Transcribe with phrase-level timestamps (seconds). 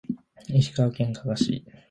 [0.47, 1.63] 石川県加賀市